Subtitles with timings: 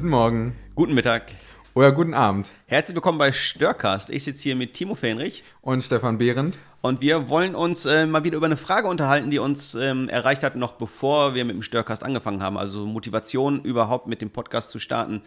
[0.00, 0.56] Guten Morgen.
[0.76, 1.30] Guten Mittag.
[1.74, 2.52] Oder guten Abend.
[2.64, 4.08] Herzlich willkommen bei Störcast.
[4.08, 5.44] Ich sitze hier mit Timo Fähnrich.
[5.60, 6.56] Und Stefan Behrendt.
[6.80, 10.42] Und wir wollen uns äh, mal wieder über eine Frage unterhalten, die uns ähm, erreicht
[10.42, 12.56] hat, noch bevor wir mit dem Störcast angefangen haben.
[12.56, 15.20] Also Motivation überhaupt mit dem Podcast zu starten.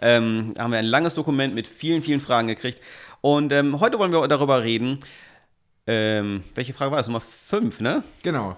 [0.00, 2.80] Ähm, haben wir ein langes Dokument mit vielen, vielen Fragen gekriegt.
[3.22, 5.00] Und ähm, heute wollen wir darüber reden.
[5.88, 7.08] Ähm, welche Frage war das?
[7.08, 8.04] Nummer 5, ne?
[8.22, 8.56] Genau.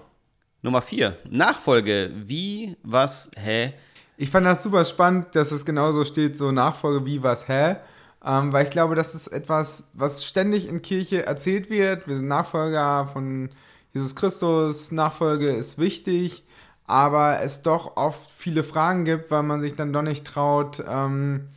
[0.61, 1.17] Nummer 4.
[1.31, 2.11] Nachfolge.
[2.13, 3.73] Wie, was, hä?
[4.17, 7.77] Ich fand das super spannend, dass es genauso steht, so Nachfolge wie was, hä?
[8.25, 12.07] Ähm, weil ich glaube, das ist etwas, was ständig in Kirche erzählt wird.
[12.07, 13.49] Wir sind Nachfolger von
[13.93, 16.43] Jesus Christus, Nachfolge ist wichtig,
[16.85, 21.47] aber es doch oft viele Fragen gibt, weil man sich dann doch nicht traut, ähm,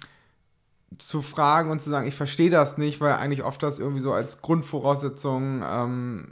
[0.98, 4.12] zu fragen und zu sagen, ich verstehe das nicht, weil eigentlich oft das irgendwie so
[4.12, 6.28] als Grundvoraussetzung ähm,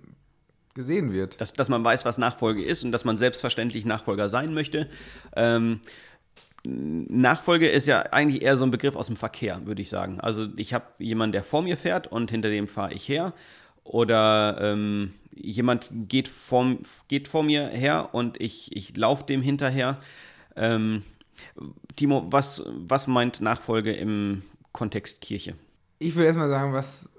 [0.75, 1.41] gesehen wird.
[1.41, 4.89] Dass, dass man weiß, was Nachfolge ist und dass man selbstverständlich Nachfolger sein möchte.
[5.37, 5.81] Ähm,
[6.67, 10.19] Nachfolge ist ja eigentlich eher so ein Begriff aus dem Verkehr, würde ich sagen.
[10.21, 13.35] Also ich habe jemanden, der vor mir fährt und hinter dem fahre ich her.
[13.85, 16.77] Oder ähm, jemand geht vor,
[17.09, 19.99] geht vor mir her und ich, ich laufe dem hinterher.
[20.57, 21.03] Ähm,
[21.97, 24.43] Timo, was, was meint Nachfolge im
[24.73, 25.55] Kontext Kirche?
[25.99, 27.11] Ich will erstmal sagen, was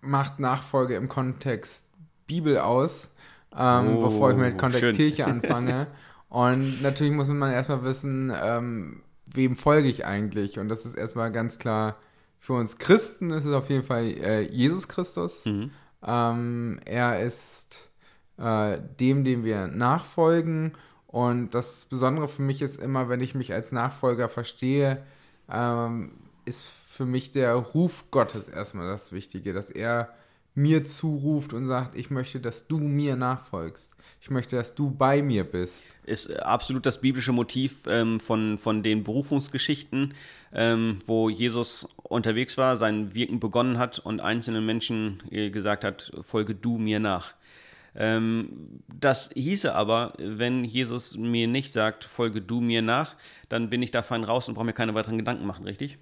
[0.00, 1.86] macht Nachfolge im Kontext
[2.28, 3.10] Bibel aus,
[3.56, 4.96] ähm, oh, bevor ich mit Kontext schön.
[4.96, 5.88] Kirche anfange.
[6.28, 10.58] Und natürlich muss man erstmal wissen, ähm, wem folge ich eigentlich?
[10.58, 11.96] Und das ist erstmal ganz klar
[12.38, 15.44] für uns Christen ist es auf jeden Fall äh, Jesus Christus.
[15.44, 15.70] Mhm.
[16.06, 17.88] Ähm, er ist
[18.38, 20.74] äh, dem, dem wir nachfolgen.
[21.06, 25.02] Und das Besondere für mich ist immer, wenn ich mich als Nachfolger verstehe,
[25.50, 26.12] ähm,
[26.44, 30.14] ist für mich der Ruf Gottes erstmal das Wichtige, dass er
[30.58, 33.94] mir zuruft und sagt, ich möchte, dass du mir nachfolgst.
[34.20, 35.84] Ich möchte, dass du bei mir bist.
[36.04, 40.14] Ist absolut das biblische Motiv ähm, von, von den Berufungsgeschichten,
[40.52, 46.10] ähm, wo Jesus unterwegs war, sein Wirken begonnen hat und einzelnen Menschen äh, gesagt hat,
[46.22, 47.34] folge du mir nach.
[47.94, 53.14] Ähm, das hieße aber, wenn Jesus mir nicht sagt, folge du mir nach,
[53.48, 55.98] dann bin ich da fein raus und brauche mir keine weiteren Gedanken machen, richtig?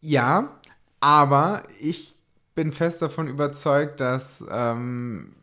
[0.00, 0.58] Ja,
[1.00, 2.15] aber ich
[2.56, 5.36] bin fest davon überzeugt, dass ähm,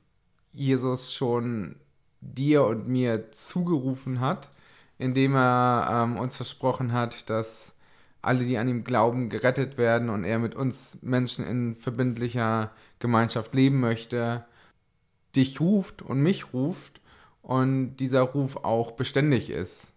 [0.51, 1.75] Jesus schon
[2.19, 4.51] dir und mir zugerufen hat,
[4.97, 7.75] indem er ähm, uns versprochen hat, dass
[8.21, 13.53] alle, die an ihm glauben, gerettet werden und er mit uns Menschen in verbindlicher Gemeinschaft
[13.53, 14.45] leben möchte,
[15.35, 16.99] dich ruft und mich ruft
[17.43, 19.93] und dieser Ruf auch beständig ist.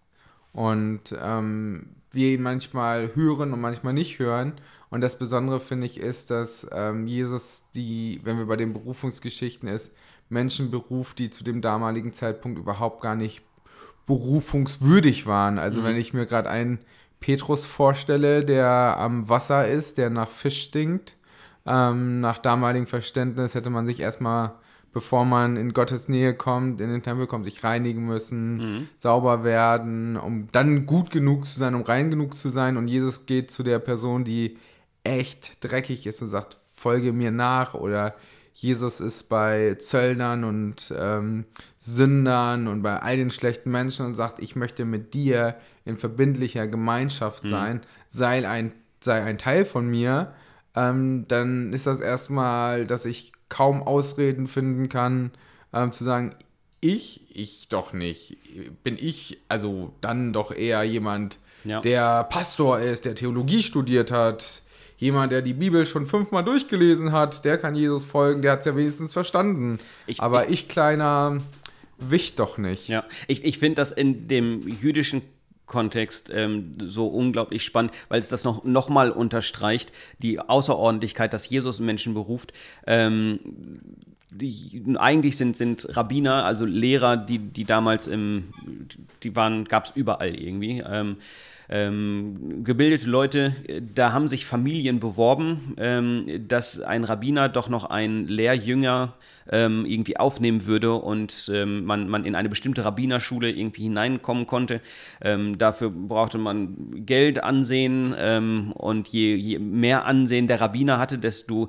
[0.53, 4.55] Und ähm, wir ihn manchmal hören und manchmal nicht hören
[4.91, 9.69] und das Besondere finde ich ist, dass ähm, Jesus die, wenn wir bei den Berufungsgeschichten
[9.69, 9.93] ist,
[10.29, 13.43] Menschen beruft, die zu dem damaligen Zeitpunkt überhaupt gar nicht
[14.07, 15.59] berufungswürdig waren.
[15.59, 15.85] Also mhm.
[15.87, 16.79] wenn ich mir gerade einen
[17.21, 21.17] Petrus vorstelle, der am Wasser ist, der nach Fisch stinkt,
[21.65, 24.55] ähm, nach damaligem Verständnis hätte man sich erstmal
[24.97, 28.89] bevor man in Gottes Nähe kommt, in den Tempel kommt, sich reinigen müssen, mhm.
[28.97, 32.79] sauber werden, um dann gut genug zu sein, um rein genug zu sein.
[32.79, 34.57] Und Jesus geht zu der Person, die
[35.07, 38.15] echt dreckig ist und sagt, folge mir nach oder
[38.53, 41.45] Jesus ist bei Zöllnern und ähm,
[41.79, 46.67] Sündern und bei all den schlechten Menschen und sagt, ich möchte mit dir in verbindlicher
[46.67, 47.49] Gemeinschaft mhm.
[47.49, 50.33] sein, sei ein, sei ein Teil von mir,
[50.75, 55.33] ähm, dann ist das erstmal, dass ich kaum Ausreden finden kann,
[55.75, 56.35] ähm, zu sagen,
[56.81, 58.39] ich, ich doch nicht.
[58.85, 61.81] Bin ich also dann doch eher jemand, ja.
[61.81, 64.63] der Pastor ist, der Theologie studiert hat,
[64.97, 68.67] jemand, der die Bibel schon fünfmal durchgelesen hat, der kann Jesus folgen, der hat es
[68.67, 69.79] ja wenigstens verstanden.
[70.07, 71.39] Ich, Aber ich, ich, kleiner,
[71.99, 72.89] Wicht doch nicht.
[72.89, 75.23] Ja, ich, ich finde das in dem jüdischen
[75.65, 81.49] Kontext ähm, so unglaublich spannend, weil es das noch, noch mal unterstreicht, die Außerordentlichkeit, dass
[81.49, 82.53] Jesus Menschen beruft.
[82.87, 83.41] Ähm,
[84.31, 88.51] die, eigentlich sind, sind Rabbiner, also Lehrer, die, die damals im,
[89.23, 90.85] die waren, gab es überall irgendwie.
[90.87, 91.17] Ähm,
[91.69, 93.55] ähm, gebildete Leute,
[93.95, 99.15] da haben sich Familien beworben, ähm, dass ein Rabbiner doch noch einen Lehrjünger
[99.51, 104.81] ähm, irgendwie aufnehmen würde und ähm, man, man in eine bestimmte Rabbinerschule irgendwie hineinkommen konnte.
[105.21, 111.19] Ähm, dafür brauchte man Geld, Ansehen ähm, und je, je, mehr Ansehen der Rabbiner hatte,
[111.19, 111.69] desto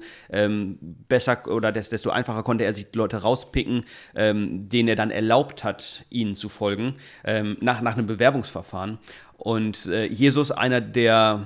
[1.07, 3.85] besser oder desto einfacher konnte er sich die Leute rauspicken,
[4.15, 8.99] denen er dann erlaubt hat, ihnen zu folgen, nach, nach einem Bewerbungsverfahren.
[9.37, 11.45] Und äh, Jesus, einer der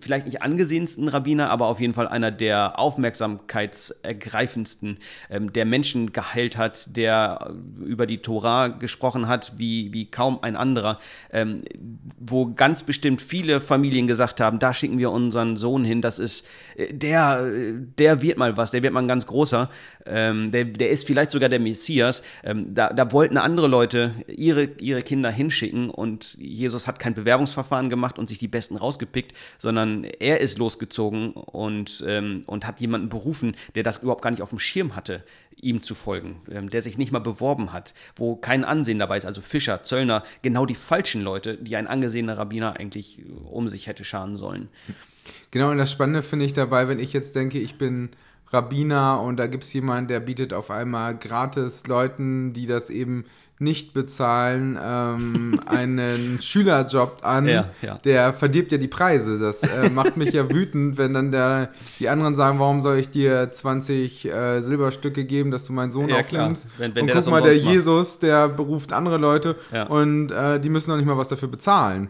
[0.00, 4.98] vielleicht nicht angesehensten Rabbiner, aber auf jeden Fall einer der aufmerksamkeitsergreifendsten,
[5.28, 7.52] ähm, der Menschen geheilt hat, der
[7.84, 11.00] über die Tora gesprochen hat, wie, wie kaum ein anderer,
[11.32, 11.62] ähm,
[12.20, 16.46] wo ganz bestimmt viele Familien gesagt haben, da schicken wir unseren Sohn hin, das ist,
[16.76, 17.50] äh, der,
[17.98, 19.68] der wird mal was, der wird mal ein ganz großer,
[20.06, 22.22] ähm, der, der ist vielleicht sogar der Messias.
[22.44, 27.90] Ähm, da, da wollten andere Leute ihre, ihre Kinder hinschicken und Jesus hat kein Bewerbungsverfahren
[27.90, 33.08] gemacht und sich die Besten rausgepickt, sondern er ist losgezogen und, ähm, und hat jemanden
[33.08, 35.24] berufen, der das überhaupt gar nicht auf dem Schirm hatte,
[35.56, 39.26] ihm zu folgen, ähm, der sich nicht mal beworben hat, wo kein Ansehen dabei ist,
[39.26, 44.04] also Fischer, Zöllner, genau die falschen Leute, die ein angesehener Rabbiner eigentlich um sich hätte
[44.04, 44.68] scharen sollen.
[45.50, 48.10] Genau, und das Spannende finde ich dabei, wenn ich jetzt denke, ich bin
[48.52, 53.24] Rabbiner und da gibt es jemanden, der bietet auf einmal gratis Leuten, die das eben
[53.60, 57.98] nicht bezahlen, ähm, einen Schülerjob an, ja, ja.
[57.98, 59.38] der verdirbt ja die Preise.
[59.38, 61.68] Das äh, macht mich ja wütend, wenn dann der,
[61.98, 66.08] die anderen sagen, warum soll ich dir 20 äh, Silberstücke geben, dass du meinen Sohn
[66.08, 66.68] ja, aufnimmst.
[66.78, 69.56] Wenn, wenn und guck mal, der Jesus, der beruft andere Leute
[69.88, 72.08] und äh, die müssen noch nicht mal was dafür bezahlen.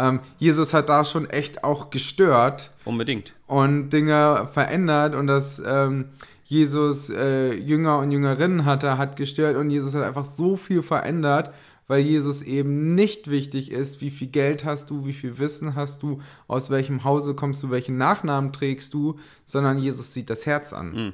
[0.00, 2.70] Ähm, Jesus hat da schon echt auch gestört.
[2.84, 3.34] Unbedingt.
[3.46, 5.62] Und Dinge verändert und das...
[5.64, 6.06] Ähm,
[6.50, 11.54] Jesus äh, Jünger und Jüngerinnen hatte, hat gestört und Jesus hat einfach so viel verändert,
[11.86, 16.02] weil Jesus eben nicht wichtig ist, wie viel Geld hast du, wie viel Wissen hast
[16.02, 20.72] du, aus welchem Hause kommst du, welchen Nachnamen trägst du, sondern Jesus sieht das Herz
[20.72, 20.92] an.
[20.92, 21.12] Mhm.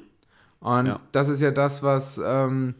[0.59, 0.99] Und ja.
[1.11, 2.73] das ist ja das, was ähm,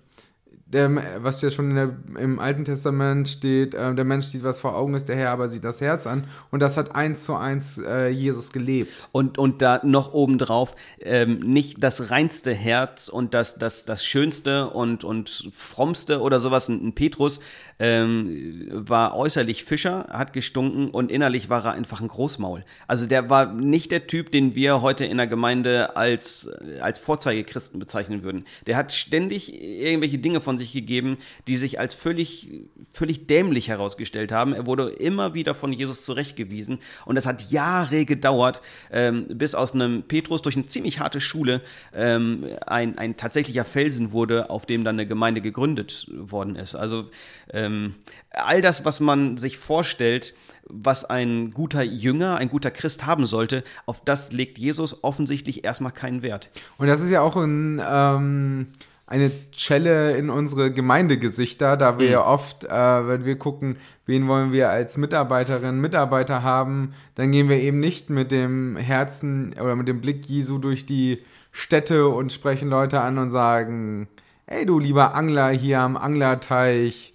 [0.73, 4.75] der, was ja schon der, im Alten Testament steht, äh, der Mensch sieht, was vor
[4.75, 6.25] Augen ist, der Herr aber sieht das Herz an.
[6.51, 8.91] Und das hat eins zu eins äh, Jesus gelebt.
[9.13, 14.69] Und, und da noch obendrauf, ähm, nicht das reinste Herz und das, das, das schönste
[14.69, 17.39] und, und frommste oder sowas, ein, Petrus,
[17.79, 22.65] ähm, war äußerlich Fischer, hat gestunken und innerlich war er einfach ein Großmaul.
[22.87, 26.49] Also der war nicht der Typ, den wir heute in der Gemeinde als,
[26.81, 28.45] als Vorzeigechristen bezeichnen würden.
[28.65, 31.17] Der hat ständig irgendwelche Dinge von sich gegeben,
[31.47, 32.49] die sich als völlig,
[32.91, 34.53] völlig dämlich herausgestellt haben.
[34.53, 38.61] Er wurde immer wieder von Jesus zurechtgewiesen und es hat Jahre gedauert,
[38.91, 41.61] ähm, bis aus einem Petrus durch eine ziemlich harte Schule
[41.93, 46.75] ähm, ein, ein tatsächlicher Felsen wurde, auf dem dann eine Gemeinde gegründet worden ist.
[46.75, 47.09] Also
[47.51, 47.95] ähm,
[48.31, 50.33] all das, was man sich vorstellt,
[50.69, 55.91] was ein guter Jünger, ein guter Christ haben sollte, auf das legt Jesus offensichtlich erstmal
[55.91, 56.49] keinen Wert.
[56.77, 58.67] Und das ist ja auch ein, ähm,
[59.07, 62.11] eine Schelle in unsere Gemeindegesichter, da wir mhm.
[62.11, 67.47] ja oft, äh, wenn wir gucken, wen wollen wir als Mitarbeiterinnen, Mitarbeiter haben, dann gehen
[67.47, 71.23] wir eben nicht mit dem Herzen oder mit dem Blick Jesu durch die
[71.53, 74.09] Städte und sprechen Leute an und sagen,
[74.45, 77.13] hey du lieber Angler hier am Anglerteich,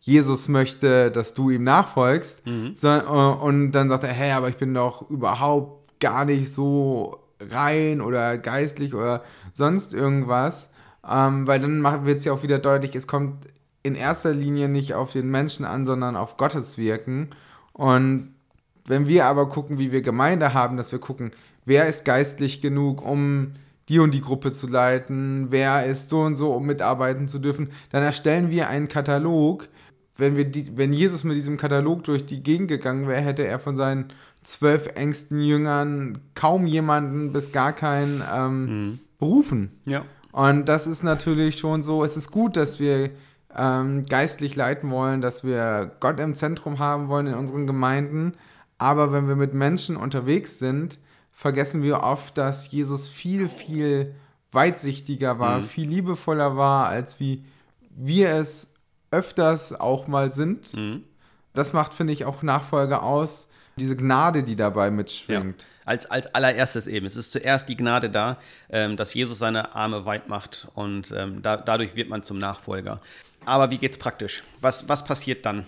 [0.00, 2.46] Jesus möchte, dass du ihm nachfolgst.
[2.46, 2.72] Mhm.
[2.74, 7.20] So, äh, und dann sagt er, hey, aber ich bin doch überhaupt gar nicht so
[7.40, 10.68] rein oder geistlich oder sonst irgendwas.
[11.08, 13.46] Ähm, weil dann wird es ja auch wieder deutlich, es kommt
[13.82, 17.30] in erster Linie nicht auf den Menschen an, sondern auf Gottes Wirken.
[17.72, 18.34] Und
[18.86, 21.32] wenn wir aber gucken, wie wir Gemeinde haben, dass wir gucken,
[21.64, 23.52] wer ist geistlich genug, um
[23.88, 27.70] die und die Gruppe zu leiten, wer ist so und so, um mitarbeiten zu dürfen,
[27.90, 29.68] dann erstellen wir einen Katalog,
[30.16, 33.58] wenn, wir die, wenn Jesus mit diesem Katalog durch die Gegend gegangen wäre, hätte er
[33.58, 34.06] von seinen
[34.44, 38.98] zwölf engsten Jüngern kaum jemanden bis gar keinen ähm, mhm.
[39.18, 39.70] berufen.
[39.84, 40.04] Ja.
[40.32, 43.10] Und das ist natürlich schon so, es ist gut, dass wir
[43.54, 48.32] ähm, geistlich leiten wollen, dass wir Gott im Zentrum haben wollen in unseren Gemeinden.
[48.78, 50.98] Aber wenn wir mit Menschen unterwegs sind,
[51.32, 54.14] vergessen wir oft, dass Jesus viel, viel
[54.52, 55.62] weitsichtiger war, mhm.
[55.64, 57.44] viel liebevoller war, als wie
[57.90, 58.72] wir es
[59.10, 60.74] öfters auch mal sind.
[60.74, 61.04] Mhm.
[61.54, 63.48] Das macht, finde ich, auch Nachfolge aus.
[63.76, 65.62] Diese Gnade, die dabei mitschwingt.
[65.62, 65.68] Ja.
[65.84, 67.06] Als, als allererstes eben.
[67.06, 68.38] Es ist zuerst die Gnade da,
[68.70, 73.00] ähm, dass Jesus seine Arme weit macht und ähm, da, dadurch wird man zum Nachfolger.
[73.44, 74.42] Aber wie geht's praktisch?
[74.60, 75.66] Was, was passiert dann?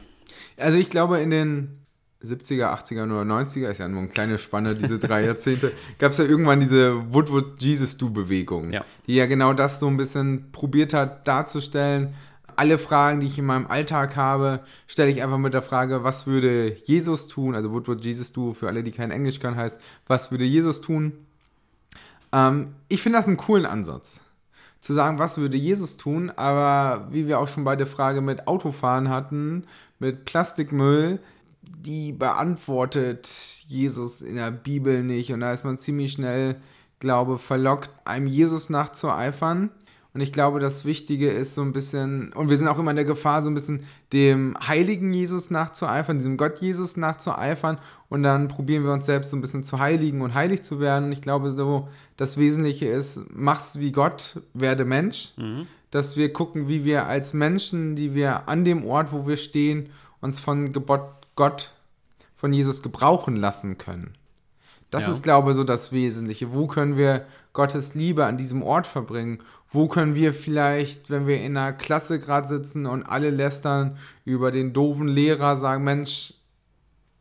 [0.57, 1.85] Also ich glaube, in den
[2.23, 6.19] 70er, 80er oder 90er, ist ja nur eine kleine Spanne, diese drei Jahrzehnte, gab es
[6.19, 8.85] ja irgendwann diese Would Jesus Do Bewegung, ja.
[9.07, 12.15] die ja genau das so ein bisschen probiert hat darzustellen
[12.57, 16.27] alle Fragen, die ich in meinem Alltag habe, stelle ich einfach mit der Frage, was
[16.27, 17.55] würde Jesus tun?
[17.55, 18.55] Also, what would Jesus do?
[18.55, 21.13] Für alle, die kein Englisch können, heißt, was würde Jesus tun?
[22.33, 24.21] Ähm, ich finde das einen coolen Ansatz.
[24.81, 26.31] Zu sagen, was würde Jesus tun?
[26.31, 29.65] Aber wie wir auch schon bei der Frage mit Autofahren hatten,
[29.99, 31.21] mit Plastikmüll,
[31.63, 33.29] die beantwortet
[33.67, 35.33] Jesus in der Bibel nicht.
[35.33, 36.57] Und da ist man ziemlich schnell,
[36.99, 39.71] glaube verlockt, einem Jesus nachzueifern
[40.15, 42.97] Und ich glaube, das Wichtige ist so ein bisschen, und wir sind auch immer in
[42.97, 47.79] der Gefahr, so ein bisschen dem heiligen Jesus nachzueifern, diesem Gott Jesus nachzueifern.
[48.09, 51.11] Und dann probieren wir uns selbst so ein bisschen zu heiligen und heilig zu werden.
[51.11, 55.33] Ich glaube, so das Wesentliche ist, mach's wie Gott, werde Mensch.
[55.37, 55.67] Mhm.
[55.91, 59.91] Dass wir gucken, wie wir als Menschen, die wir an dem Ort, wo wir stehen,
[60.21, 61.03] uns von Gebot
[61.35, 61.73] Gott,
[62.37, 64.13] von Jesus gebrauchen lassen können.
[64.91, 65.13] Das ja.
[65.13, 66.53] ist, glaube ich, so das Wesentliche.
[66.53, 69.39] Wo können wir Gottes Liebe an diesem Ort verbringen?
[69.71, 73.97] Wo können wir vielleicht, wenn wir in einer Klasse gerade sitzen und alle lästern
[74.27, 76.35] über den doofen Lehrer, sagen, Mensch,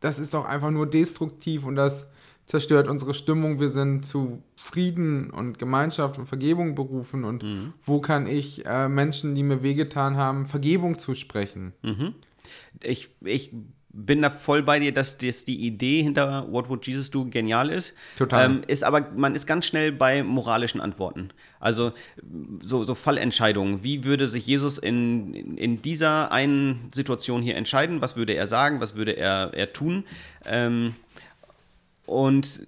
[0.01, 2.09] das ist doch einfach nur destruktiv und das
[2.45, 3.59] zerstört unsere Stimmung.
[3.59, 7.23] Wir sind zu Frieden und Gemeinschaft und Vergebung berufen.
[7.23, 7.73] Und mhm.
[7.85, 11.73] wo kann ich äh, Menschen, die mir wehgetan haben, Vergebung zusprechen?
[11.81, 12.15] Mhm.
[12.81, 13.53] Ich, ich
[13.93, 17.69] bin da voll bei dir, dass das die Idee hinter What Would Jesus Do genial
[17.69, 17.93] ist.
[18.17, 18.45] Total.
[18.45, 21.29] Ähm, ist aber, man ist ganz schnell bei moralischen Antworten.
[21.59, 21.93] Also
[22.61, 23.83] so, so Fallentscheidungen.
[23.83, 28.01] Wie würde sich Jesus in, in dieser einen Situation hier entscheiden?
[28.01, 28.81] Was würde er sagen?
[28.81, 30.05] Was würde er, er tun?
[30.45, 30.95] Ähm,
[32.05, 32.67] und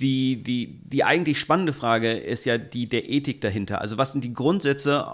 [0.00, 3.80] die, die, die eigentlich spannende Frage ist ja die der Ethik dahinter.
[3.80, 5.06] Also was sind die Grundsätze,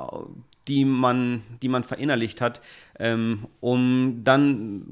[0.68, 2.62] die man, die man verinnerlicht hat,
[2.98, 4.84] ähm, um dann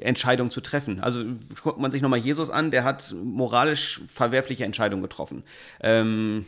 [0.00, 1.00] Entscheidungen zu treffen.
[1.00, 1.24] Also
[1.62, 5.44] guckt man sich nochmal Jesus an, der hat moralisch verwerfliche Entscheidungen getroffen.
[5.80, 6.46] Ähm,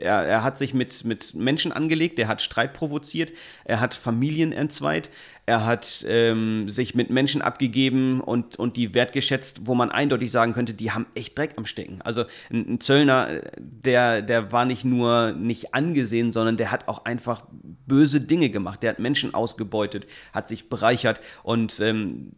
[0.00, 3.32] er, er, hat sich mit, mit Menschen angelegt, er hat Streit provoziert,
[3.64, 5.10] er hat Familien entzweit,
[5.46, 10.52] er hat ähm, sich mit Menschen abgegeben und, und die wertgeschätzt, wo man eindeutig sagen
[10.52, 12.00] könnte, die haben echt Dreck am Stecken.
[12.02, 17.04] Also ein, ein Zöllner, der, der war nicht nur nicht angesehen, sondern der hat auch
[17.04, 17.46] einfach
[17.86, 18.82] böse Dinge gemacht.
[18.82, 22.32] Der hat Menschen ausgebeutet, hat sich bereichert und ähm,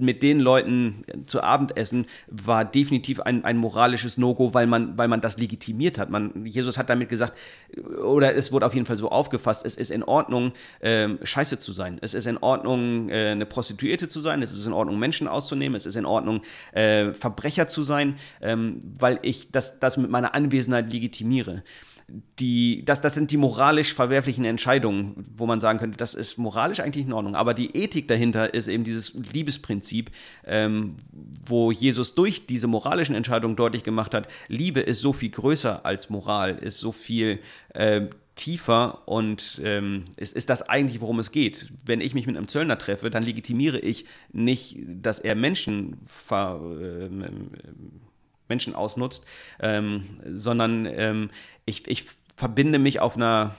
[0.00, 5.20] mit den Leuten zu Abendessen war definitiv ein, ein moralisches No-Go, weil man, weil man
[5.20, 6.10] das legitimiert hat.
[6.10, 7.36] Man, Jesus hat damit gesagt,
[8.02, 11.72] oder es wurde auf jeden Fall so aufgefasst, es ist in Ordnung, ähm, scheiße zu
[11.72, 11.98] sein.
[12.00, 14.42] Es ist in Ordnung, äh, eine Prostituierte zu sein.
[14.42, 15.76] Es ist in Ordnung, Menschen auszunehmen.
[15.76, 16.42] Es ist in Ordnung,
[16.72, 21.62] äh, Verbrecher zu sein, ähm, weil ich das, das mit meiner Anwesenheit legitimiere
[22.38, 26.80] die, das, das sind die moralisch verwerflichen Entscheidungen, wo man sagen könnte, das ist moralisch
[26.80, 27.34] eigentlich in Ordnung.
[27.34, 30.10] Aber die Ethik dahinter ist eben dieses Liebesprinzip,
[30.46, 30.96] ähm,
[31.46, 36.08] wo Jesus durch diese moralischen Entscheidungen deutlich gemacht hat, Liebe ist so viel größer als
[36.08, 37.40] Moral, ist so viel
[37.74, 41.72] äh, tiefer und ähm, ist, ist das eigentlich, worum es geht.
[41.84, 46.60] Wenn ich mich mit einem Zöllner treffe, dann legitimiere ich nicht, dass er Menschen ver,
[46.80, 47.10] äh,
[48.48, 49.24] Menschen ausnutzt,
[49.60, 51.30] ähm, sondern ähm,
[51.64, 52.04] ich, ich
[52.38, 53.56] verbinde mich auf einer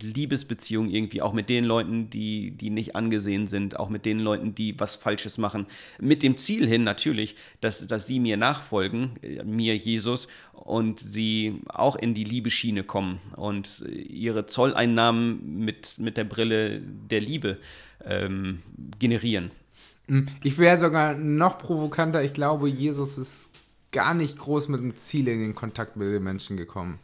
[0.00, 4.56] Liebesbeziehung irgendwie auch mit den Leuten, die, die nicht angesehen sind, auch mit den Leuten,
[4.56, 5.66] die was Falsches machen.
[6.00, 11.60] Mit dem Ziel hin natürlich, dass, dass sie mir nachfolgen, äh, mir Jesus, und sie
[11.68, 17.58] auch in die Liebeschiene kommen und ihre Zolleinnahmen mit, mit der Brille der Liebe
[18.04, 18.62] ähm,
[18.98, 19.52] generieren.
[20.08, 22.22] Hm, ich wäre sogar noch provokanter.
[22.24, 23.47] Ich glaube, Jesus ist
[23.92, 26.98] gar nicht groß mit dem Ziel in den Kontakt mit den Menschen gekommen.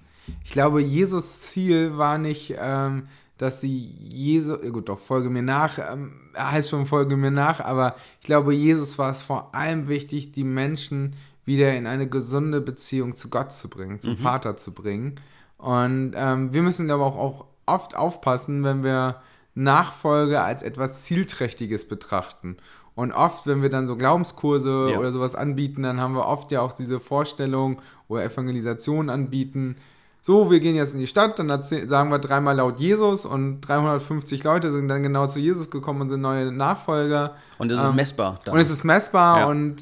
[0.44, 5.78] Ich glaube, Jesus Ziel war nicht, ähm, dass sie Jesus, gut, doch, folge mir nach,
[5.78, 9.88] ähm, er heißt schon, folge mir nach, aber ich glaube, Jesus war es vor allem
[9.88, 14.18] wichtig, die Menschen wieder in eine gesunde Beziehung zu Gott zu bringen, zum mhm.
[14.18, 15.16] Vater zu bringen.
[15.58, 19.20] Und ähm, wir müssen aber auch, auch oft aufpassen, wenn wir
[19.54, 22.56] Nachfolge als etwas Zielträchtiges betrachten.
[22.94, 24.98] Und oft, wenn wir dann so Glaubenskurse ja.
[24.98, 29.76] oder sowas anbieten, dann haben wir oft ja auch diese Vorstellung oder Evangelisation anbieten.
[30.20, 34.42] So, wir gehen jetzt in die Stadt, dann sagen wir dreimal laut Jesus und 350
[34.44, 37.34] Leute sind dann genau zu Jesus gekommen und sind neue Nachfolger.
[37.58, 38.40] Und es ist ähm, messbar.
[38.44, 38.54] Dann.
[38.54, 39.46] Und es ist messbar ja.
[39.46, 39.76] und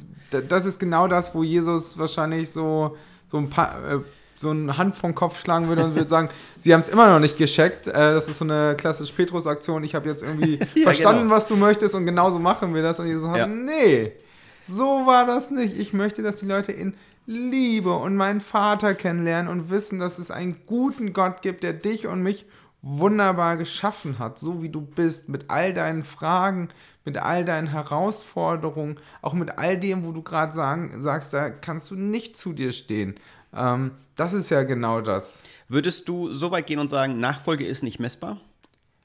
[0.48, 2.96] das ist genau das, wo Jesus wahrscheinlich so,
[3.28, 3.74] so ein paar.
[3.88, 3.98] Äh,
[4.42, 7.18] so eine Hand vom Kopf schlagen würde und würde sagen, sie haben es immer noch
[7.18, 7.86] nicht gescheckt.
[7.86, 9.82] Äh, das ist so eine klassische Petrus-Aktion.
[9.84, 11.34] Ich habe jetzt irgendwie ja, verstanden, genau.
[11.34, 13.00] was du möchtest und genauso machen wir das.
[13.00, 13.46] Und Jesus sagt, ja.
[13.46, 14.12] nee,
[14.60, 15.78] so war das nicht.
[15.78, 16.94] Ich möchte, dass die Leute in
[17.24, 22.06] Liebe und meinen Vater kennenlernen und wissen, dass es einen guten Gott gibt, der dich
[22.06, 22.46] und mich
[22.82, 26.68] wunderbar geschaffen hat, so wie du bist, mit all deinen Fragen,
[27.04, 31.94] mit all deinen Herausforderungen, auch mit all dem, wo du gerade sagst, da kannst du
[31.94, 33.14] nicht zu dir stehen.
[33.54, 35.42] Ähm, das ist ja genau das.
[35.68, 38.38] Würdest du so weit gehen und sagen, Nachfolge ist nicht messbar?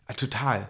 [0.07, 0.67] Ja, total.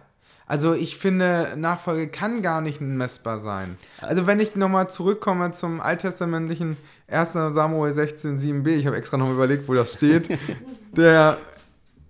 [0.48, 3.77] Also ich finde, Nachfolge kann gar nicht messbar sein.
[4.00, 6.77] Also wenn ich nochmal zurückkomme zum alttestamentlichen
[7.10, 7.34] 1.
[7.34, 10.29] Samuel 16, 7b, ich habe extra noch überlegt, wo das steht.
[10.96, 11.38] der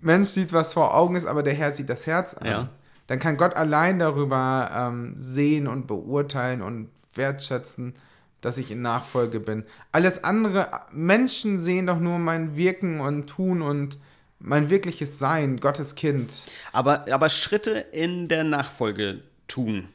[0.01, 2.45] Mensch sieht, was vor Augen ist, aber der Herr sieht das Herz an.
[2.45, 2.69] Ja.
[3.07, 7.95] Dann kann Gott allein darüber ähm, sehen und beurteilen und wertschätzen,
[8.41, 9.63] dass ich in Nachfolge bin.
[9.91, 13.97] Alles andere, Menschen sehen doch nur mein Wirken und Tun und
[14.39, 16.31] mein wirkliches Sein, Gottes Kind.
[16.71, 19.89] Aber, aber Schritte in der Nachfolge tun.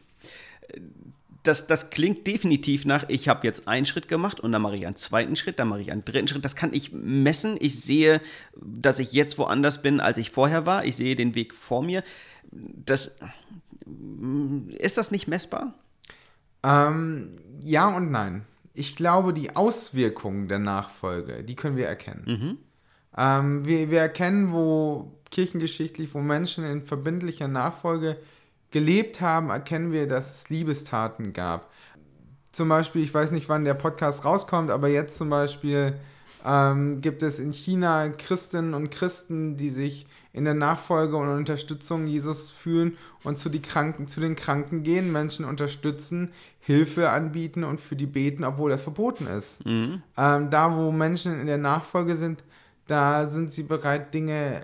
[1.45, 4.87] Das, das klingt definitiv nach, ich habe jetzt einen Schritt gemacht und dann mache ich
[4.87, 6.45] einen zweiten Schritt, dann mache ich einen dritten Schritt.
[6.45, 7.57] Das kann ich messen.
[7.61, 8.21] Ich sehe,
[8.57, 10.85] dass ich jetzt woanders bin, als ich vorher war.
[10.85, 12.05] Ich sehe den Weg vor mir.
[12.51, 13.17] Das,
[14.79, 15.75] ist das nicht messbar?
[16.63, 18.45] Ähm, ja und nein.
[18.75, 22.25] Ich glaube, die Auswirkungen der Nachfolge, die können wir erkennen.
[22.27, 22.59] Mhm.
[23.17, 28.17] Ähm, wir, wir erkennen, wo kirchengeschichtlich, wo Menschen in verbindlicher Nachfolge
[28.71, 31.71] gelebt haben, erkennen wir, dass es Liebestaten gab.
[32.53, 35.99] Zum Beispiel, ich weiß nicht, wann der Podcast rauskommt, aber jetzt zum Beispiel
[36.45, 42.07] ähm, gibt es in China Christinnen und Christen, die sich in der Nachfolge und Unterstützung
[42.07, 47.81] Jesus fühlen und zu, die Kranken, zu den Kranken gehen, Menschen unterstützen, Hilfe anbieten und
[47.81, 49.65] für die beten, obwohl das verboten ist.
[49.67, 50.03] Mhm.
[50.17, 52.45] Ähm, da, wo Menschen in der Nachfolge sind,
[52.87, 54.63] da sind sie bereit, Dinge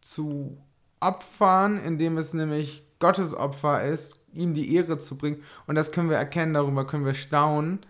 [0.00, 0.56] zu
[1.00, 5.42] opfern, indem es nämlich Gottes Opfer ist, ihm die Ehre zu bringen.
[5.66, 7.80] Und das können wir erkennen, darüber können wir staunen.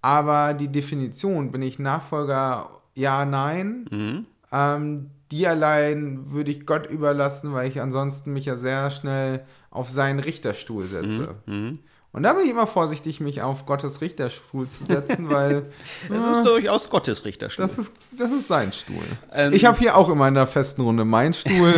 [0.00, 4.26] Aber die Definition, bin ich Nachfolger, ja, nein, Mhm.
[4.52, 9.90] ähm, die allein würde ich Gott überlassen, weil ich ansonsten mich ja sehr schnell auf
[9.90, 11.34] seinen Richterstuhl setze.
[11.46, 11.80] Mhm.
[12.14, 15.64] Und da bin ich immer vorsichtig, mich auf Gottes Richterstuhl zu setzen, weil
[16.08, 17.64] Es ist durchaus Gottes Richterstuhl.
[17.64, 19.02] das ist, das ist sein Stuhl.
[19.32, 21.74] Ähm, ich habe hier auch immer in der festen Runde meinen Stuhl.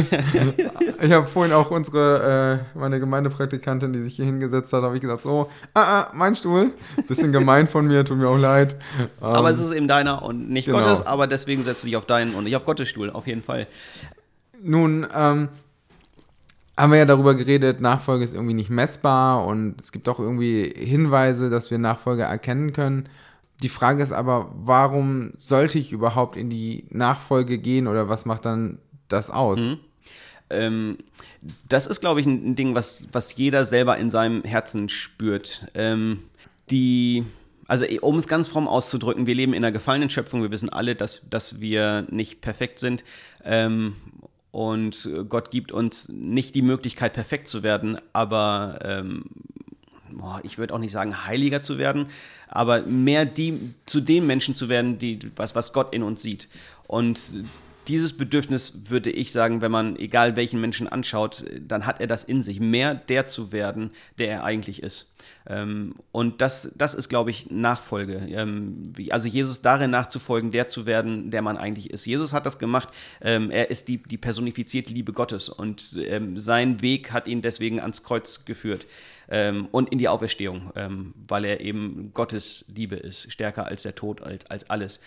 [1.00, 5.00] ich habe vorhin auch unsere, äh, meine Gemeindepraktikantin, die sich hier hingesetzt hat, habe ich
[5.00, 6.70] gesagt, so, ah, ah, mein Stuhl.
[7.08, 8.76] Bisschen gemein von mir, tut mir auch leid.
[9.22, 10.80] aber Ähm, es ist eben deiner und nicht genau.
[10.80, 13.42] Gottes, aber deswegen setzt du dich auf deinen und nicht auf Gottes Stuhl, auf jeden
[13.42, 13.68] Fall.
[14.62, 15.48] Nun, ähm,
[16.76, 20.72] haben wir ja darüber geredet, Nachfolge ist irgendwie nicht messbar und es gibt auch irgendwie
[20.76, 23.08] Hinweise, dass wir Nachfolge erkennen können.
[23.62, 28.44] Die Frage ist aber, warum sollte ich überhaupt in die Nachfolge gehen oder was macht
[28.44, 28.78] dann
[29.08, 29.60] das aus?
[29.60, 29.78] Mhm.
[30.50, 30.98] Ähm,
[31.68, 35.66] das ist, glaube ich, ein, Ding, was, was jeder selber in seinem Herzen spürt.
[35.74, 36.24] Ähm,
[36.70, 37.24] die,
[37.66, 40.42] also eh, um es ganz fromm auszudrücken, wir leben in einer gefallenen Schöpfung.
[40.42, 43.04] Wir wissen alle, dass, dass wir nicht perfekt sind.
[43.42, 43.94] Ähm,
[44.56, 49.26] und Gott gibt uns nicht die Möglichkeit, perfekt zu werden, aber ähm,
[50.10, 52.06] boah, ich würde auch nicht sagen, heiliger zu werden,
[52.48, 56.48] aber mehr die, zu den Menschen zu werden, die, was, was Gott in uns sieht.
[56.86, 57.44] Und
[57.88, 62.24] dieses Bedürfnis würde ich sagen, wenn man egal welchen Menschen anschaut, dann hat er das
[62.24, 65.12] in sich, mehr der zu werden, der er eigentlich ist.
[65.48, 68.26] Ähm, und das, das ist, glaube ich, Nachfolge.
[68.30, 72.06] Ähm, also Jesus darin nachzufolgen, der zu werden, der man eigentlich ist.
[72.06, 72.88] Jesus hat das gemacht.
[73.20, 75.96] Ähm, er ist die, die personifizierte Liebe Gottes und
[76.36, 78.86] sein Weg hat ihn deswegen ans Kreuz geführt
[79.72, 80.70] und in die Auferstehung,
[81.26, 85.00] weil er eben Gottes Liebe ist, stärker als der Tod, als, als alles.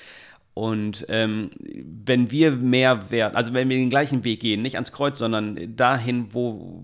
[0.59, 1.51] Und ähm,
[2.05, 5.73] wenn wir mehr werden, also wenn wir den gleichen Weg gehen, nicht ans Kreuz, sondern
[5.77, 6.83] dahin, wo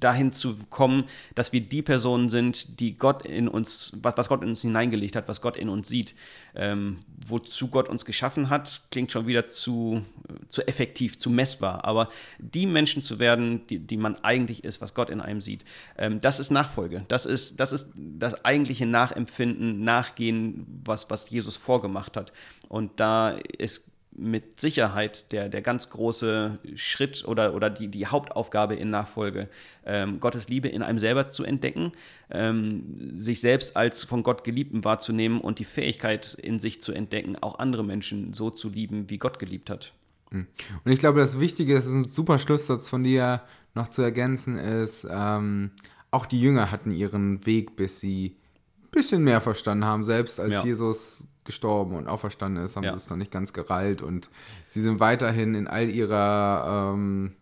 [0.00, 4.50] dahin zu kommen, dass wir die Personen sind, die Gott in uns, was, Gott in
[4.50, 6.14] uns hineingelegt hat, was Gott in uns sieht,
[6.54, 10.04] ähm, wozu Gott uns geschaffen hat, klingt schon wieder zu,
[10.48, 11.84] zu effektiv, zu messbar.
[11.84, 15.64] Aber die Menschen zu werden, die, die man eigentlich ist, was Gott in einem sieht,
[15.98, 17.04] ähm, das ist Nachfolge.
[17.08, 22.32] Das ist, das ist das eigentliche Nachempfinden, Nachgehen, was, was Jesus vorgemacht hat.
[22.68, 23.84] Und da ist
[24.16, 29.48] mit Sicherheit der, der ganz große Schritt oder, oder die, die Hauptaufgabe in Nachfolge,
[29.84, 31.92] ähm, Gottes Liebe in einem selber zu entdecken,
[32.30, 37.36] ähm, sich selbst als von Gott Geliebten wahrzunehmen und die Fähigkeit in sich zu entdecken,
[37.40, 39.92] auch andere Menschen so zu lieben, wie Gott geliebt hat.
[40.84, 43.42] Und ich glaube, das Wichtige, das ist ein super Schlusssatz von dir
[43.74, 45.70] noch zu ergänzen, ist, ähm,
[46.10, 48.36] auch die Jünger hatten ihren Weg, bis sie
[48.82, 50.04] ein bisschen mehr verstanden haben.
[50.04, 50.64] Selbst als Ja.
[50.64, 52.92] Jesus gestorben und auferstanden ist, haben Ja.
[52.92, 54.02] sie es noch nicht ganz gereilt.
[54.02, 54.30] Und
[54.66, 57.32] sie sind weiterhin in all ihrer ähm,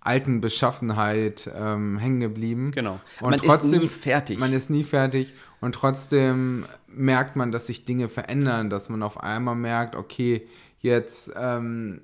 [0.00, 2.70] alten Beschaffenheit ähm, hängen geblieben.
[2.70, 3.00] Genau.
[3.20, 4.38] Und man trotzdem, ist nie fertig.
[4.38, 9.20] Man ist nie fertig und trotzdem merkt man, dass sich Dinge verändern, dass man auf
[9.20, 10.46] einmal merkt, okay,
[10.80, 12.02] jetzt ähm,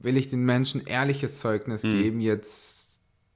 [0.00, 1.90] will ich den Menschen ehrliches Zeugnis Mhm.
[1.90, 2.87] geben, jetzt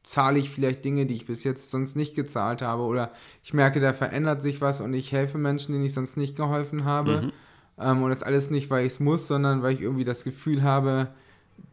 [0.03, 3.13] zahle ich vielleicht Dinge, die ich bis jetzt sonst nicht gezahlt habe oder
[3.43, 6.85] ich merke, da verändert sich was und ich helfe Menschen, denen ich sonst nicht geholfen
[6.85, 7.23] habe.
[7.23, 7.33] Mhm.
[7.79, 10.63] Ähm, und das alles nicht, weil ich es muss, sondern weil ich irgendwie das Gefühl
[10.63, 11.09] habe,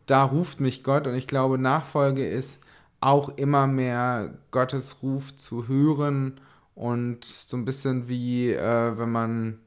[0.06, 2.62] da ruft mich Gott und ich glaube, Nachfolge ist
[3.02, 6.40] auch immer mehr Gottes Ruf zu hören
[6.76, 9.60] und so ein bisschen wie äh, wenn man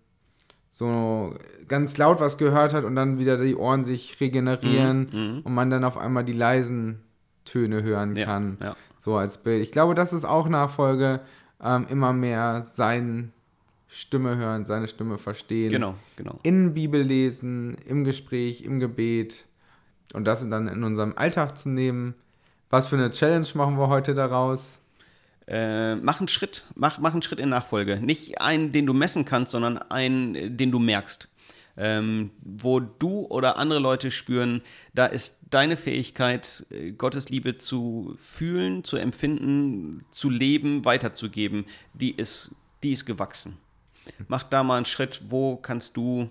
[0.71, 1.35] so
[1.69, 5.41] ganz laut was gehört hat und dann wieder die Ohren sich regenerieren Mhm, mhm.
[5.43, 7.01] und man dann auf einmal die leisen
[7.45, 8.59] Töne hören Ja, kann.
[8.61, 8.77] ja.
[8.99, 9.63] So als Bild.
[9.63, 11.21] Ich glaube, das ist auch Nachfolge,
[11.63, 13.31] ähm, immer mehr seine
[13.89, 15.71] Stimme hören, seine Stimme verstehen.
[15.71, 16.39] Genau, genau.
[16.43, 19.45] In Bibel lesen, im Gespräch, im Gebet.
[20.15, 22.15] und das dann in unserem Alltag zu nehmen.
[22.71, 24.79] Was für eine Challenge machen wir heute daraus?
[25.47, 27.97] Äh, mach einen Schritt, mach, mach einen Schritt in Nachfolge.
[28.01, 31.29] Nicht einen, den du messen kannst, sondern einen, den du merkst.
[31.77, 34.61] Ähm, wo du oder andere Leute spüren,
[34.95, 42.11] da ist deine Fähigkeit, äh, Gottes Liebe zu fühlen, zu empfinden, zu leben, weiterzugeben, die
[42.11, 43.57] ist, die ist gewachsen.
[44.29, 46.29] Mach da mal einen Schritt, wo kannst du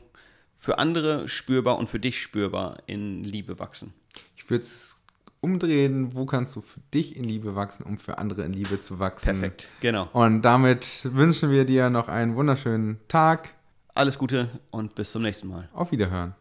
[0.57, 3.93] für andere spürbar und für dich spürbar in Liebe wachsen.
[4.37, 5.01] Ich würde es
[5.39, 8.99] umdrehen, wo kannst du für dich in Liebe wachsen, um für andere in Liebe zu
[8.99, 9.25] wachsen.
[9.25, 10.07] Perfekt, genau.
[10.13, 13.55] Und damit wünschen wir dir noch einen wunderschönen Tag.
[13.93, 15.67] Alles Gute und bis zum nächsten Mal.
[15.73, 16.33] Auf Wiederhören.